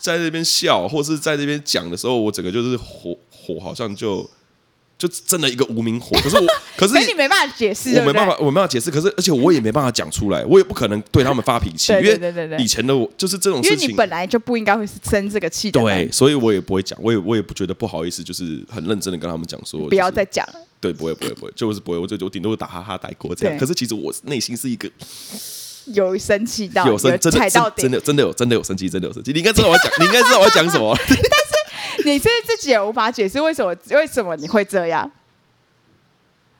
[0.00, 4.30] 在那边笑，或是在那边讲的时候，我整个就是火火好像就。
[4.98, 8.90] 就真的一个无名火， 可是我，可是你没办法解释，我没办法，我没办法解释。
[8.90, 12.20] 可是，而且我也没办法讲出来，我也不可能对他们发脾气，因为
[12.58, 20.44] 以前的我就是这种事情，因为你本来就不应该会生这个气的，对，所以我也不会讲，我也我也不觉得不好意思，就是很认真的跟他们讲说，不要再讲，
[20.80, 23.56] 对，不会不会不会，就是不会，我就我顶多打哈哈带过这样。
[23.56, 24.90] 可是其实我内心是一个
[25.94, 29.32] 有生气到有生真的真的真的有真的有生气，真的有生气。
[29.32, 30.94] 你应该知道我要讲，你应该知道我要讲什么，
[32.08, 35.10] 你是自己也无法解释为什么为什么你会这样。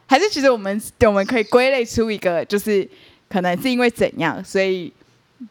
[0.06, 2.88] 还是其实我们我们可以归类出一个，就是
[3.28, 4.92] 可能是因为怎样，所以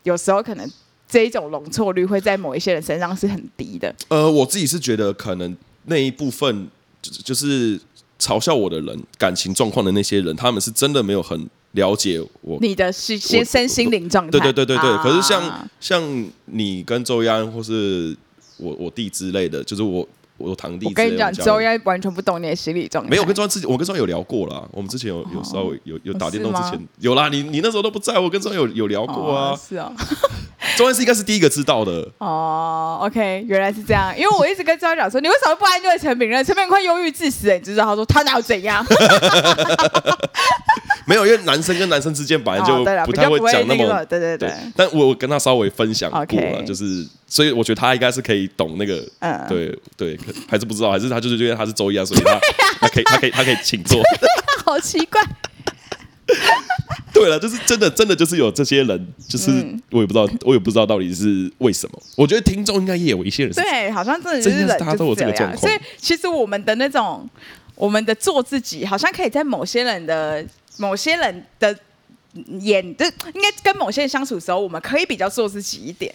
[0.04, 0.68] 有时候可能
[1.08, 3.94] 这一种容错率会在某一些人身上是很低的。
[4.08, 5.56] 呃，我自己是觉得可能
[5.86, 6.68] 那一部分
[7.02, 7.80] 就是就是
[8.20, 14.32] 嘲笑我的人，感情状况的那些人，他们是真的没有很了解我你的心身心灵状态。
[14.32, 14.90] 对对对对对。
[14.90, 18.18] 啊、可是像像你跟周央或是
[18.58, 20.08] 我我弟之类的，就是我。
[20.40, 23.10] 我堂弟，我跟你讲，周应该完全不懂你的心理状态。
[23.10, 24.70] 没有，我跟周安之前，我跟周安有聊过了。
[24.72, 27.28] 我们之前有有稍微有有打电动之前有啦。
[27.28, 29.56] 你你那时候都不在，我跟周安有有聊过啊。
[29.58, 29.92] 是啊，
[30.78, 32.08] 周安是应该是第一个知道的。
[32.20, 34.16] 哦，OK，原来是这样。
[34.16, 36.46] 因为我一直跟周安讲说，你为什么不安慰陈炳任？
[36.46, 37.86] 陈炳任快忧郁致死，你知道？
[37.86, 38.86] 他说他哪有怎样？
[41.08, 44.52] 没有，因为男生跟男生之间本来就不太会讲那么，对对对。
[44.76, 47.08] 但我跟他稍微分享过了，就是。
[47.30, 50.18] 所以我觉得他应该是可以懂那个，嗯，对对，
[50.48, 52.40] 还是不知道，还是他就是因为他是周一啊，所以他
[52.80, 54.02] 他可以他可以他可以请坐，
[54.66, 55.22] 好奇怪。
[57.14, 59.52] 对了，就是真的真的就是有这些人，就是
[59.92, 62.02] 我也不知道，我也不知道到底是为什么。
[62.16, 65.58] 我觉得听众应该也有一些人，对，好像真的就是大家都有这个状况。
[65.60, 67.30] 所以其实我们的那种，
[67.76, 70.46] 我们的做自己，好像可以在某些人的
[70.78, 71.78] 某些人的
[72.60, 76.14] 眼，就应该跟某些人相处的时候，我们可以比较做自己一点。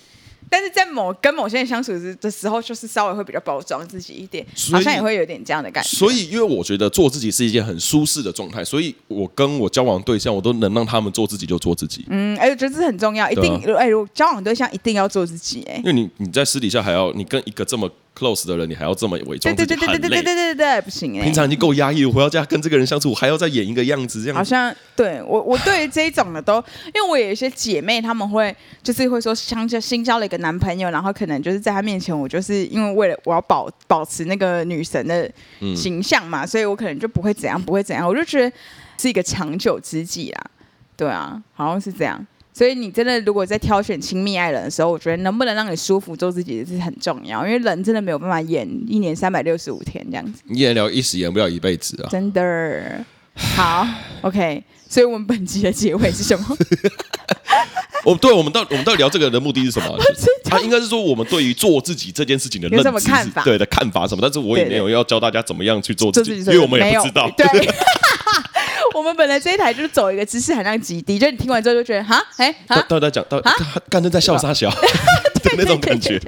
[0.51, 5.97] 但是在某跟某些人相处的时候，就是稍微会比较包装自己一点，好像也会有点这样的感觉。
[5.97, 12.05] 所以，因为我觉得做自己是一件很舒适的状态，所以我跟我交往对象，我都能让他们做自己就做自己。
[12.11, 17.91] 嗯，哎，我觉得这很重要，一定哎，交往对象一定要做自己，哎，因为你你在私底下还要你跟一个这么。
[18.17, 21.25] Close 的人，你还要这么伪装自己，对对对对对对对对，不行哎！
[21.25, 26.57] 平常已经够压抑我，回到家跟这个人相处，还要再演一个样子，这样好像对我我对于这一种的都，
[26.95, 35.31] 因为我有一些姐妹，她们会就是会说，相交新交了一个男朋友，然后可能就是在他面前，我就是因为为了我要保保持那个女神的
[35.75, 38.57] 形象嘛，嗯、所以我可能就不会怎样，不会怎样，我就觉得
[38.99, 40.47] 是一个长久之计啊。
[40.95, 42.25] 对啊，好像是这样。
[42.55, 50.43] 所以你真的如果在挑选亲密爱人的时候，我觉得能不能让你舒服做自己是很重要，因为人真的没有办法演一年三百六十五天这样子。
[50.49, 52.09] 演了一时，演不了一辈子啊！
[52.11, 53.05] 真的。
[53.35, 53.87] 好
[54.21, 54.63] ，OK。
[54.87, 56.47] 所以我们本集的结尾是什么？
[58.05, 59.97] 我对我们到我们到底聊这个的目的是什么？
[60.45, 63.43] 他、啊、应该是说我们对于做自己这件事情的认知有什么看法？
[63.43, 64.21] 对的看法什么？
[64.21, 67.31] 但是我也没有要教大家怎么样去做自己，因为我们也不知道。
[67.35, 67.47] 对，
[68.95, 73.51] 我们本来这一台就是走一个知识含量极低，就你听完之后就觉得哈，哎，到底在讲，到底
[73.89, 74.71] 刚才在笑啥笑？
[75.43, 76.21] 对 那种感觉。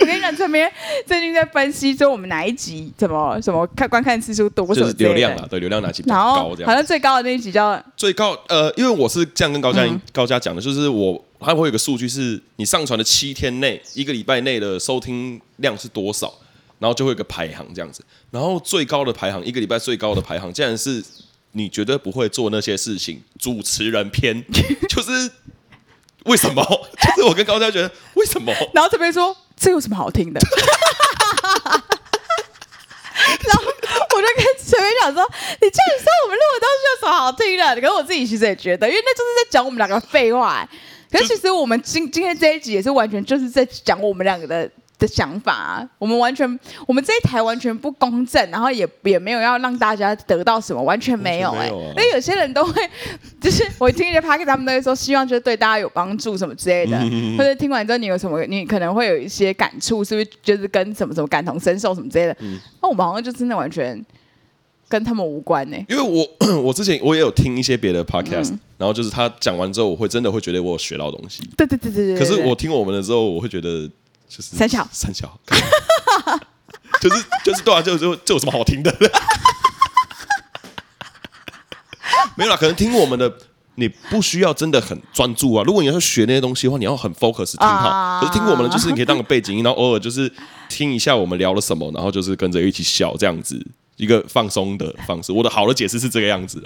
[0.00, 0.70] 我跟你讲，这边
[1.06, 6.68] 最近在分析说我们哪一集怎么什么看观看次数多，就是流量啊，对流量哪集比较高这样。
[6.68, 16.34] 好像最高的那一集叫最高呃，因为我是这样跟高嘉高嘉讲的，就是我还会有个数据，是你上传的七天内，一个礼拜内的收听量是多少，
[16.80, 18.04] 然后就会有个排行这样子。
[18.32, 21.00] 然后最高的排行，一个礼拜最高的排行，竟然是
[21.52, 24.44] 你绝对不会做那些事情，主持人篇，
[24.90, 25.30] 就是
[26.24, 26.60] 为什么？
[27.16, 28.52] 就是我跟高嘉觉得为什么？
[28.74, 29.36] 然后这边说。
[29.62, 30.40] 这有什么好听的？
[30.40, 30.50] 然
[33.54, 33.68] 后我
[34.22, 35.22] 就跟陈伟讲说
[35.60, 40.66] ：“你这样说我们录的东西有什么好听的？”可是我自己其实也觉得，因为那就是在讲我们两个废话。
[41.10, 44.70] 可是其实我们今今天这一集也是完全就是在讲我们两个的。
[45.00, 46.46] 的想法、啊，我们完全，
[46.86, 51.70] 我们这一台完全不公正，然后也也没有要让大家得到什么，完全没有哎、欸。
[51.70, 52.88] 因为有些人都会，
[53.40, 62.36] 就是我听一些 podcast 他们都会说，希望就是对大家有帮助什么之类的，嗯、或者听完之后你有什么，你可能会有一些感触，是不是就是跟什么什么感同身受什么之类的？
[62.40, 64.04] 那、嗯、我们好像就真的完全
[64.86, 65.86] 跟他们无关呢、欸。
[65.88, 66.28] 因为我
[66.62, 71.42] 我之前我也有听一些别的 podcast，、嗯、然后就是他讲完之后，我会真的会觉得我有学到东西。
[71.56, 72.18] 对对对对对。
[72.18, 73.90] 可是我听我们的之后，我会觉得。
[74.30, 75.38] 就是三小三小，
[77.02, 78.94] 就是就是对啊，就就这有什么好听的？
[82.36, 83.30] 没有啦，可能听我们的，
[83.74, 85.64] 你不需要真的很专注啊。
[85.66, 87.90] 如果你要学那些东西的话，你要很 focus 听好。
[87.90, 90.32] Uh、可是听我们的，就是你可以当个背景音，然后偶尔就是
[90.68, 93.60] 听一下我们聊了什么，然后就是跟着一起笑，这样子
[93.96, 95.32] 一个放松的方式。
[95.32, 96.62] 我的好的解释是这个样子。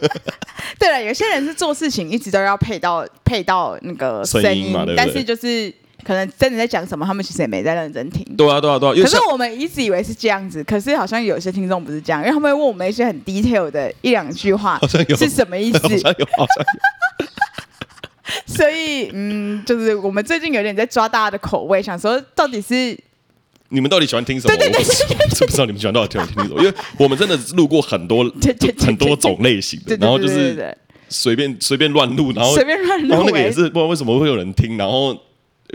[0.78, 5.06] 对了，有些人是做事情一直都要配到配到那个声音嘛，对不对？
[5.06, 5.74] 但是就是。
[6.06, 8.24] 可能真的在讲什么，他们其实也没在认真听。
[8.36, 8.92] 对啊，对啊，对啊。
[8.94, 15.78] 可是我们一直以为是这样子，可是好像有些听众不是这样，因为他们会问我们一些很 detail 的一两句话，好像有是什么意思？
[15.80, 16.64] 好像有，好像
[17.18, 17.26] 有。
[18.46, 22.96] 所以，嗯，就是我们最近有点在抓大家的口味，想说到底是
[23.70, 24.56] 你们到底喜欢听什么？
[24.56, 24.84] 对对对，
[25.40, 28.22] 我不知道你们喜欢到底听听什么，因为我们真的录过很多
[28.78, 30.76] 很多种类型的，然后就是
[31.08, 35.16] 随便随便乱录，然后随便乱录，然后那个也是不知道为什么会有人听，然后。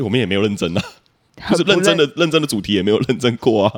[0.04, 0.84] 我们也没有认真啊，
[1.50, 3.74] 就是认真的认真的主题也没有认真过啊，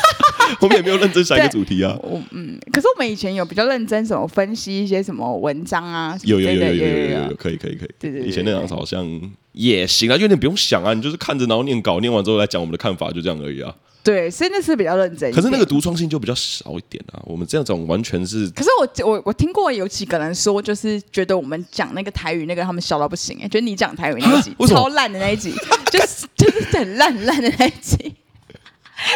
[0.60, 1.96] 我们也没有认真想一个主题啊。
[2.02, 9.06] 我嗯，可是我们以前有比较认真什么分析一些什么文章啊，有有有有有有有有可以可以可以，对对，以前那样子好像
[9.52, 13.74] 也行啊，因为你不用想啊，你就是看着然后念稿，念完之后来讲我们的看法，就这样而已啊。
[14.02, 15.32] 对，所以那是比较认真。
[15.32, 17.22] 可是那个独创性就比较少一点啊。
[17.24, 18.50] 我们这样种完全是……
[18.50, 25.54] 可是我我我听过有几个人说，就是觉得我们讲那个台语那个他们笑到不行哎、欸，觉得你讲台语那一集超烂的那一集，
[25.90, 28.14] 就是就是很烂很烂的那一集。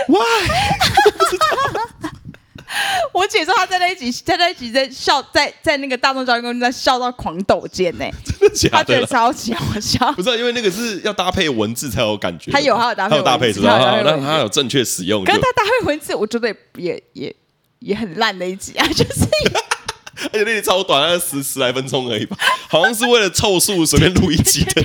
[0.09, 0.19] Why？
[3.13, 8.77] 我姐说她在那一集，在那一集在笑，在在那个大众教育公司在笑到狂抖肩呢、欸，真的假的？
[8.77, 10.13] 她觉得超级好笑。
[10.13, 12.51] 不是、啊、因为那个是要搭配文字才有感觉。
[12.51, 14.01] 她有，她有搭配，她有搭配，是吧？
[14.05, 15.25] 那她有正确使用。
[15.25, 17.35] 可是他搭配文字，我觉得也也
[17.81, 19.27] 也很烂的一集啊， 就是。
[20.33, 22.39] 而且那集超短，十十来分钟而已吧，
[22.71, 24.83] 好像是为了凑数随便录一集的。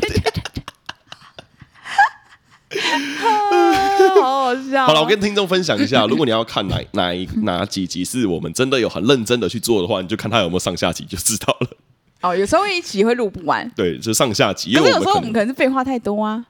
[4.20, 4.86] 好好笑。
[4.86, 11.68] 好了，我跟听众分享一下，如果你要看哪哪一哪几集是我们真的有很认真的去做的话，你就看他有没有上下集就知道了。
[12.22, 13.70] 哦，有时候一集会录不完。
[13.76, 14.74] 对，就上下集。
[14.76, 16.46] 可是有时候我们可能是废话太多啊，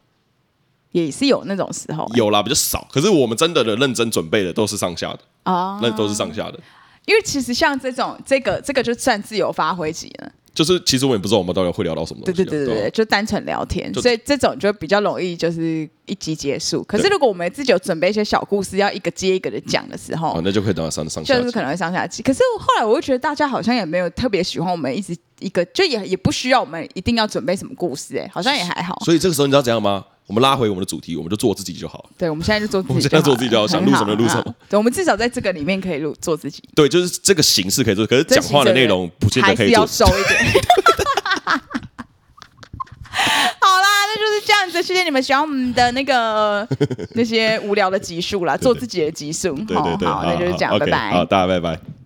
[0.91, 2.05] 也是有那种时候。
[2.15, 2.87] 有啦，比较少。
[2.91, 6.59] 可是我们真的的认真准备的都是上下的啊，那都是上下的。
[7.05, 10.31] 因为其实像这种这个这个就算自由发挥集了。
[10.53, 12.43] 就是其实我也不知道我们到底会聊到什么东西。
[12.43, 16.83] 对对对对对，就单纯聊天，所以这种就比较容易就是一集结束。
[16.83, 21.35] 可是如果我们自己有准备一些小故事，要一个接一个的讲的时候，那就可以等到上上下。
[21.37, 22.21] 就是可能会上下集。
[22.21, 29.01] 可是后来我又觉得大家好像也没有特别喜欢我们一直一个，就也也不需要我们一定要准备什么故事，哎，好像也还好。
[29.05, 30.05] 所以这个时候你知道怎样吗？
[30.28, 32.09] 我们拉回我们的主题，我们就做自己就好。
[32.17, 32.91] 对，我们现在就做自己。
[32.91, 34.55] 我们现在做自己就好，想录什么录什么。
[34.69, 36.63] 对，我们至少在这个里面可以录做自己。
[36.74, 39.86] 对，就是这个形式可以做，可是讲话的内容不见得可以做。
[39.86, 40.39] 收一点。
[43.11, 44.82] 好啦，那就是这样子。
[44.82, 46.67] 谢谢你们喜欢我们的那个
[47.13, 49.53] 那些无聊的集数啦， 做自己的集数。
[49.53, 51.11] 对对对，好，那就是这样，拜拜。
[51.11, 52.00] 好，大家拜拜。